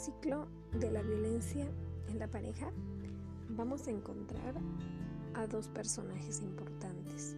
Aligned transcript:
ciclo 0.00 0.48
de 0.72 0.90
la 0.90 1.02
violencia 1.02 1.66
en 2.08 2.18
la 2.18 2.26
pareja 2.26 2.72
vamos 3.50 3.86
a 3.86 3.90
encontrar 3.90 4.54
a 5.34 5.46
dos 5.46 5.68
personajes 5.68 6.40
importantes. 6.40 7.36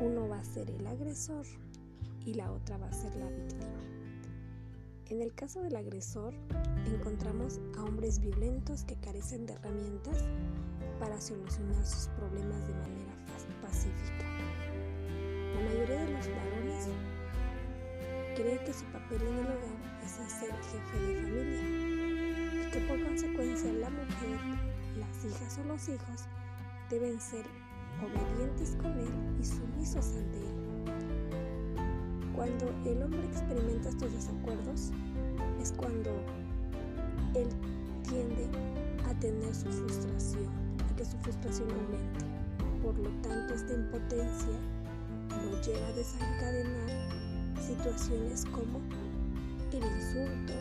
Uno 0.00 0.28
va 0.28 0.38
a 0.38 0.44
ser 0.44 0.70
el 0.70 0.86
agresor 0.86 1.44
y 2.24 2.32
la 2.32 2.50
otra 2.50 2.78
va 2.78 2.88
a 2.88 2.92
ser 2.92 3.14
la 3.16 3.28
víctima. 3.28 3.78
En 5.10 5.20
el 5.20 5.34
caso 5.34 5.60
del 5.60 5.76
agresor, 5.76 6.32
encontramos 6.86 7.60
a 7.76 7.84
hombres 7.84 8.18
violentos 8.18 8.84
que 8.84 8.96
carecen 8.96 9.44
de 9.44 9.52
herramientas 9.52 10.24
para 10.98 11.20
solucionar 11.20 11.84
sus 11.84 12.08
problemas 12.16 12.66
de 12.66 12.74
manera 12.74 13.12
pacífica. 13.60 14.24
La 15.54 15.60
mayoría 15.68 16.02
de 16.02 16.12
los 16.12 16.28
varones 16.28 16.88
cree 18.36 18.58
que 18.64 18.72
su 18.72 18.84
papel 18.86 19.20
en 19.22 19.34
el 19.38 19.46
hogar 19.46 19.86
es 20.06 20.32
ser 20.32 20.52
jefe 20.52 21.05
las 25.46 25.58
hijas 25.58 25.58
o 25.58 25.68
los 25.68 25.88
hijos 25.88 26.24
deben 26.90 27.20
ser 27.20 27.46
obedientes 28.02 28.76
con 28.82 28.92
él 28.98 29.12
y 29.40 29.44
sumisos 29.44 30.14
ante 30.16 30.38
él. 30.38 30.54
Cuando 32.34 32.68
el 32.84 33.02
hombre 33.02 33.24
experimenta 33.26 33.88
estos 33.88 34.12
desacuerdos 34.12 34.90
es 35.60 35.72
cuando 35.72 36.10
él 37.34 37.48
tiende 38.08 38.48
a 39.08 39.14
tener 39.20 39.54
su 39.54 39.70
frustración, 39.70 40.48
a 40.90 40.96
que 40.96 41.04
su 41.04 41.16
frustración 41.18 41.70
aumente. 41.70 42.24
Por 42.82 42.98
lo 42.98 43.10
tanto, 43.22 43.54
esta 43.54 43.72
impotencia 43.72 44.58
lo 45.30 45.60
lleva 45.62 45.86
a 45.86 45.92
desencadenar 45.92 46.90
situaciones 47.60 48.44
como 48.46 48.80
el 49.72 49.84
insulto, 49.84 50.52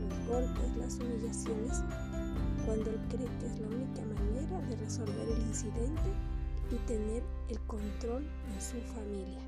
los 0.00 0.26
golpes, 0.26 0.76
las 0.76 0.98
humillaciones, 0.98 1.82
cuando 2.66 2.90
él 2.90 3.00
cree 3.08 3.28
es 3.46 3.60
la 3.60 3.68
única 3.68 4.02
manera 4.02 4.60
de 4.68 4.76
resolver 4.76 5.28
el 5.28 5.42
incidente 5.42 6.10
y 6.70 6.76
tener 6.86 7.22
el 7.48 7.60
control 7.66 8.24
en 8.52 8.60
su 8.60 8.80
familia. 8.94 9.40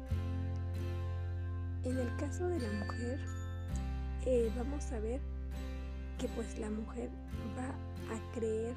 En 1.84 1.98
el 1.98 2.16
caso 2.16 2.48
de 2.48 2.60
la 2.60 2.72
mujer, 2.84 3.20
eh, 4.26 4.50
vamos 4.56 4.90
a 4.92 5.00
ver 5.00 5.20
que 6.18 6.28
pues 6.28 6.58
la 6.58 6.70
mujer 6.70 7.10
va 7.58 7.68
a 8.14 8.32
creer 8.32 8.74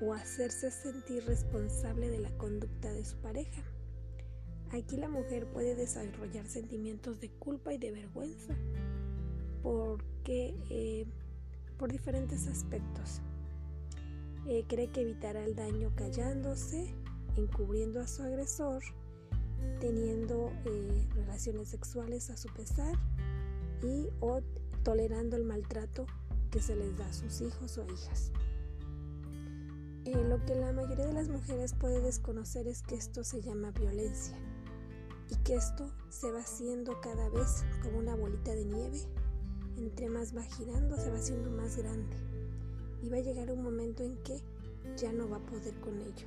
o 0.00 0.12
hacerse 0.12 0.70
sentir 0.70 1.24
responsable 1.24 2.10
de 2.10 2.20
la 2.20 2.30
conducta 2.38 2.92
de 2.92 3.04
su 3.04 3.16
pareja. 3.18 3.62
Aquí 4.72 4.96
la 4.96 5.08
mujer 5.08 5.46
puede 5.46 5.74
desarrollar 5.74 6.46
sentimientos 6.46 7.20
de 7.20 7.30
culpa 7.30 7.72
y 7.72 7.78
de 7.78 7.92
vergüenza 7.92 8.54
porque 9.62 10.54
eh, 10.70 11.06
por 11.78 11.92
diferentes 11.92 12.46
aspectos. 12.46 13.20
Eh, 14.48 14.64
cree 14.68 14.88
que 14.92 15.00
evitará 15.00 15.44
el 15.44 15.56
daño 15.56 15.92
callándose, 15.96 16.94
encubriendo 17.36 18.00
a 18.00 18.06
su 18.06 18.22
agresor, 18.22 18.80
teniendo 19.80 20.52
eh, 20.64 21.04
relaciones 21.16 21.68
sexuales 21.68 22.30
a 22.30 22.36
su 22.36 22.48
pesar 22.54 22.94
y 23.82 24.06
o 24.20 24.40
tolerando 24.84 25.36
el 25.36 25.42
maltrato 25.42 26.06
que 26.52 26.60
se 26.60 26.76
les 26.76 26.96
da 26.96 27.06
a 27.08 27.12
sus 27.12 27.40
hijos 27.40 27.76
o 27.78 27.84
hijas. 27.92 28.30
lo 30.04 30.44
que 30.44 30.54
la 30.54 30.72
mayoría 30.72 31.06
de 31.06 31.12
las 31.12 31.28
mujeres 31.28 31.74
puede 31.74 32.00
desconocer 32.00 32.68
es 32.68 32.82
que 32.82 32.94
esto 32.94 33.24
se 33.24 33.40
llama 33.40 33.72
violencia 33.72 34.38
y 35.28 35.34
que 35.42 35.56
esto 35.56 35.90
se 36.08 36.30
va 36.30 36.38
haciendo 36.38 37.00
cada 37.00 37.28
vez 37.30 37.64
como 37.82 37.98
una 37.98 38.14
bolita 38.14 38.54
de 38.54 38.64
nieve. 38.64 39.00
Entre 39.76 40.08
más 40.08 40.36
va 40.36 40.42
girando, 40.42 40.96
se 40.96 41.10
va 41.10 41.18
haciendo 41.18 41.50
más 41.50 41.76
grande 41.76 42.35
y 43.06 43.08
va 43.08 43.18
a 43.18 43.20
llegar 43.20 43.52
un 43.52 43.62
momento 43.62 44.02
en 44.02 44.16
que 44.24 44.40
ya 44.96 45.12
no 45.12 45.28
va 45.28 45.36
a 45.36 45.46
poder 45.46 45.78
con 45.78 45.94
ello. 46.00 46.26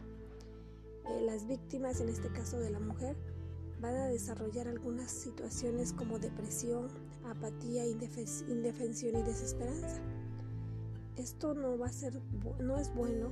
Eh, 1.09 1.21
las 1.25 1.45
víctimas, 1.45 1.99
en 1.99 2.07
este 2.07 2.29
caso 2.29 2.57
de 2.57 2.69
la 2.69 2.79
mujer, 2.79 3.17
van 3.81 3.95
a 3.95 4.07
desarrollar 4.07 4.69
algunas 4.69 5.11
situaciones 5.11 5.91
como 5.91 6.19
depresión, 6.19 6.87
apatía, 7.25 7.85
indefensión 7.85 9.19
y 9.19 9.23
desesperanza. 9.23 10.01
Esto 11.17 11.53
no 11.53 11.77
va 11.77 11.87
a 11.87 11.91
ser, 11.91 12.13
no 12.61 12.77
es 12.77 12.93
bueno. 12.95 13.29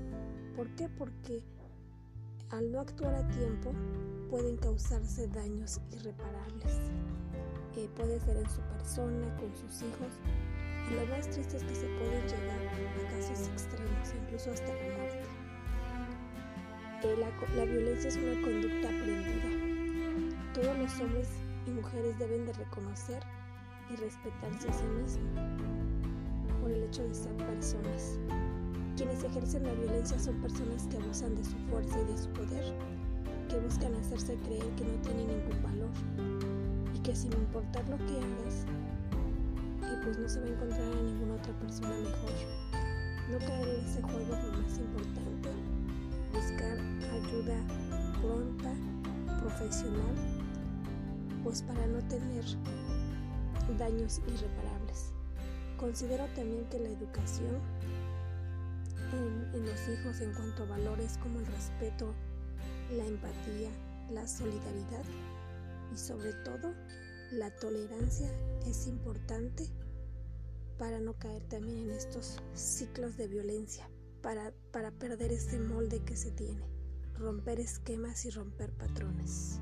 ¿Por 0.57 0.69
qué? 0.75 0.89
Porque 0.89 1.41
al 2.49 2.69
no 2.69 2.81
actuar 2.81 3.15
a 3.15 3.27
tiempo 3.29 3.71
pueden 4.29 4.57
causarse 4.57 5.25
daños 5.29 5.79
irreparables. 5.93 6.73
Eh, 7.77 7.89
puede 7.95 8.19
ser 8.19 8.35
en 8.35 8.49
su 8.49 8.59
persona, 8.61 9.33
con 9.37 9.55
sus 9.55 9.83
hijos. 9.83 10.11
Y 10.89 10.95
lo 10.95 11.05
más 11.07 11.29
triste 11.29 11.57
es 11.57 11.63
que 11.63 11.75
se 11.75 11.87
pueden 11.97 12.16
casos 13.47 13.63
extremos, 13.63 14.13
incluso 14.23 14.51
hasta 14.51 14.67
la 14.67 14.97
muerte. 14.97 15.23
Eh, 17.03 17.15
la, 17.55 17.65
violencia 17.65 18.09
es 18.09 18.17
una 18.17 18.41
conducta 18.41 18.87
aprendida. 18.87 20.53
Todos 20.53 20.77
los 20.77 20.99
hombres 20.99 21.29
y 21.67 21.71
mujeres 21.71 22.17
deben 22.17 22.45
de 22.45 22.53
reconocer 22.53 23.23
y 23.91 23.95
respetarse 23.95 24.69
a 24.69 24.73
sí 24.73 24.83
mismos 24.85 25.19
por 26.61 26.71
el 26.71 26.83
hecho 26.83 27.03
de 27.07 27.13
ser 27.13 27.33
personas. 27.37 28.17
Quienes 28.95 29.23
ejercen 29.23 29.63
la 29.63 29.73
violencia 29.73 30.17
son 30.17 30.41
personas 30.41 30.87
que 30.87 30.97
abusan 30.97 31.35
de 31.35 31.43
su 31.45 31.57
fuerza 31.69 31.99
y 32.01 32.11
de 32.11 32.17
su 32.17 32.29
poder 32.29 32.73
que 33.47 33.59
buscan 33.59 33.93
hacerse 33.95 34.35
creer 34.45 34.65
que 34.75 34.83
no 34.83 35.01
tienen 35.03 35.27
ningún 35.27 35.63
valor 35.63 35.89
y 36.95 36.99
que 36.99 37.15
sin 37.15 37.31
importar 37.33 37.87
lo 37.87 37.97
que 37.97 38.17
hagas, 38.17 38.65
eh, 39.83 40.01
pues 40.03 40.17
no 40.17 40.27
se 40.27 40.39
va 40.41 40.47
a 40.47 40.49
encontrar 40.49 40.81
a 40.81 41.01
ninguna 41.01 41.35
otra 41.35 41.53
persona 41.59 41.95
mejor. 41.99 42.66
No 43.29 43.39
caer 43.39 43.67
en 43.67 43.85
ese 43.85 44.01
juego 44.01 44.35
es 44.35 44.43
lo 44.45 44.51
más 44.53 44.77
importante. 44.77 45.49
Buscar 46.33 46.79
ayuda 47.11 47.57
pronta, 48.21 48.73
profesional, 49.41 50.15
pues 51.43 51.61
para 51.61 51.87
no 51.87 51.99
tener 52.07 52.45
daños 53.77 54.21
irreparables. 54.27 55.11
Considero 55.77 56.25
también 56.35 56.65
que 56.69 56.79
la 56.79 56.89
educación 56.89 57.59
en, 59.11 59.55
en 59.55 59.65
los 59.65 59.89
hijos 59.89 60.21
en 60.21 60.33
cuanto 60.33 60.63
a 60.63 60.67
valores 60.67 61.17
como 61.17 61.39
el 61.39 61.45
respeto, 61.47 62.13
la 62.95 63.05
empatía, 63.05 63.69
la 64.09 64.25
solidaridad 64.25 65.03
y 65.93 65.97
sobre 65.97 66.31
todo 66.45 66.73
la 67.31 67.51
tolerancia 67.57 68.29
es 68.65 68.87
importante 68.87 69.67
para 70.77 70.99
no 70.99 71.13
caer 71.13 71.43
también 71.43 71.79
en 71.79 71.91
estos 71.91 72.41
ciclos 72.53 73.17
de 73.17 73.27
violencia, 73.27 73.89
para, 74.21 74.53
para 74.71 74.91
perder 74.91 75.31
ese 75.31 75.59
molde 75.59 76.01
que 76.03 76.15
se 76.15 76.31
tiene, 76.31 76.69
romper 77.15 77.59
esquemas 77.59 78.25
y 78.25 78.29
romper 78.29 78.71
patrones. 78.73 79.59